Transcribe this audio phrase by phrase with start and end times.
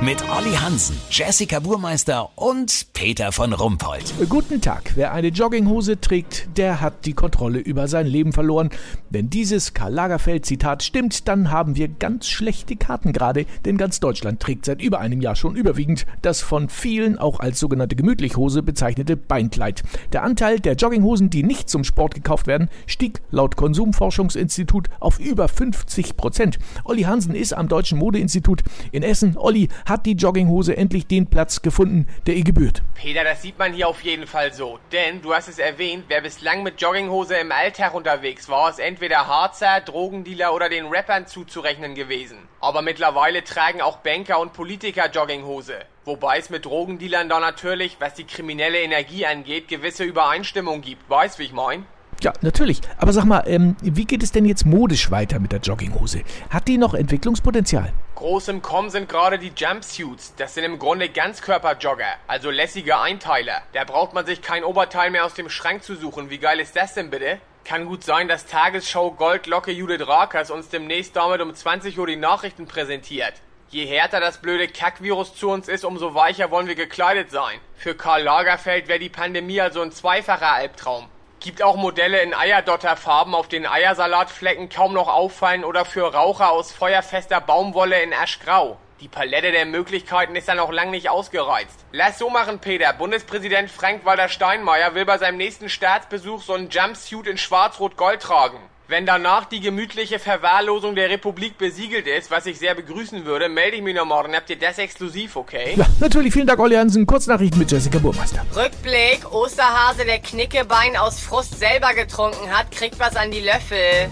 [0.00, 4.12] Mit Olli Hansen, Jessica Burmeister und Peter von Rumpold.
[4.28, 4.92] Guten Tag.
[4.96, 8.70] Wer eine Jogginghose trägt, der hat die Kontrolle über sein Leben verloren.
[9.08, 14.40] Wenn dieses Karl Lagerfeld-Zitat stimmt, dann haben wir ganz schlechte Karten gerade, denn ganz Deutschland
[14.40, 19.16] trägt seit über einem Jahr schon überwiegend das von vielen auch als sogenannte Gemütlichhose bezeichnete
[19.16, 19.84] Beinkleid.
[20.12, 25.48] Der Anteil der Jogginghosen, die nicht zum Sport gekauft werden, stieg laut Konsumforschungsinstitut auf über
[25.48, 26.58] 50 Prozent.
[26.84, 29.36] Olli Hansen ist am Deutschen Modeinstitut in Essen.
[29.38, 32.82] Olli, hat die Jogginghose endlich den Platz gefunden, der ihr gebührt.
[32.94, 34.78] Peter, das sieht man hier auf jeden Fall so.
[34.92, 39.26] Denn, du hast es erwähnt, wer bislang mit Jogginghose im Alltag unterwegs war, ist entweder
[39.26, 42.38] Harzer, Drogendealer oder den Rappern zuzurechnen gewesen.
[42.60, 45.74] Aber mittlerweile tragen auch Banker und Politiker Jogginghose.
[46.04, 51.08] Wobei es mit Drogendealern da natürlich, was die kriminelle Energie angeht, gewisse Übereinstimmung gibt.
[51.08, 51.86] Weißt, wie ich mein?
[52.20, 52.80] Ja, natürlich.
[52.98, 56.22] Aber sag mal, ähm, wie geht es denn jetzt modisch weiter mit der Jogginghose?
[56.50, 57.92] Hat die noch Entwicklungspotenzial?
[58.14, 60.36] Groß im Kommen sind gerade die Jumpsuits.
[60.36, 63.62] Das sind im Grunde Ganzkörperjogger, also lässige Einteiler.
[63.72, 66.30] Da braucht man sich kein Oberteil mehr aus dem Schrank zu suchen.
[66.30, 67.40] Wie geil ist das denn bitte?
[67.64, 72.14] Kann gut sein, dass Tagesschau Goldlocke Judith Rakers uns demnächst damit um 20 Uhr die
[72.14, 73.34] Nachrichten präsentiert.
[73.70, 77.58] Je härter das blöde Kackvirus zu uns ist, umso weicher wollen wir gekleidet sein.
[77.74, 81.08] Für Karl Lagerfeld wäre die Pandemie also ein zweifacher Albtraum.
[81.40, 86.72] Gibt auch Modelle in Eierdotterfarben, auf denen Eiersalatflecken kaum noch auffallen oder für Raucher aus
[86.72, 88.78] feuerfester Baumwolle in Aschgrau.
[89.00, 91.84] Die Palette der Möglichkeiten ist ja noch lang nicht ausgereizt.
[91.92, 92.92] Lass so machen, Peter.
[92.94, 98.58] Bundespräsident Frank-Walter Steinmeier will bei seinem nächsten Staatsbesuch so einen Jumpsuit in schwarz-rot-gold tragen.
[98.86, 103.78] Wenn danach die gemütliche Verwahrlosung der Republik besiegelt ist, was ich sehr begrüßen würde, melde
[103.78, 104.36] ich mich noch morgen.
[104.36, 105.72] Habt ihr das exklusiv, okay?
[105.74, 106.34] Ja, natürlich.
[106.34, 107.06] Vielen Dank, Olli Hansen.
[107.06, 108.44] Kurznachrichten mit Jessica Burmeister.
[108.54, 109.32] Rückblick.
[109.32, 114.10] Osterhase, der Knickebein aus Frust selber getrunken hat, kriegt was an die Löffel.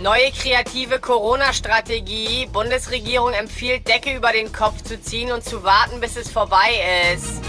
[0.00, 2.46] Neue kreative Corona-Strategie.
[2.52, 6.70] Bundesregierung empfiehlt, Decke über den Kopf zu ziehen und zu warten, bis es vorbei
[7.14, 7.42] ist.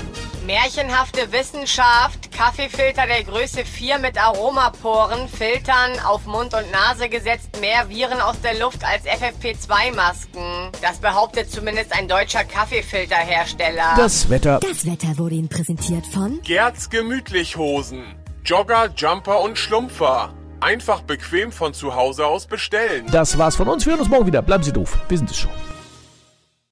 [0.50, 7.88] Märchenhafte Wissenschaft, Kaffeefilter der Größe 4 mit Aromaporen, Filtern auf Mund und Nase gesetzt mehr
[7.88, 10.72] Viren aus der Luft als FFP2-Masken.
[10.82, 13.94] Das behauptet zumindest ein deutscher Kaffeefilterhersteller.
[13.96, 14.60] Das Wetter.
[14.60, 18.16] Das Wetter wurde Ihnen präsentiert von Gerds Gemütlichhosen.
[18.44, 20.34] Jogger, Jumper und Schlumpfer.
[20.62, 23.06] Einfach bequem von zu Hause aus bestellen.
[23.12, 23.86] Das war's von uns.
[23.86, 24.42] Wir hören uns morgen wieder.
[24.42, 24.98] Bleiben Sie doof.
[25.10, 25.52] Wir sind es schon.